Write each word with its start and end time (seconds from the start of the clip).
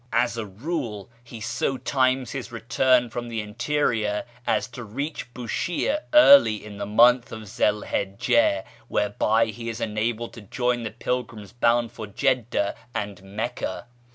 As 0.11 0.35
a 0.35 0.47
rule, 0.47 1.11
he 1.23 1.39
so 1.39 1.77
times 1.77 2.31
his 2.31 2.51
return 2.51 3.11
from 3.11 3.27
the 3.29 3.39
interior 3.39 4.23
as 4.47 4.67
to 4.69 4.83
reach 4.83 5.31
Bushire 5.31 5.99
early 6.11 6.55
in 6.65 6.79
tlie 6.79 6.87
month 6.89 7.31
of 7.31 7.47
Zil 7.47 7.83
Hijj^, 7.83 8.63
whereby 8.87 9.45
he 9.45 9.69
is 9.69 9.79
enabled 9.79 10.33
to 10.33 10.41
join 10.41 10.81
the 10.81 10.89
]nlgrims 10.89 11.53
bound 11.59 11.91
for 11.91 12.07
Jedda 12.07 12.73
and 12.95 13.21
Mecca. 13.21 13.85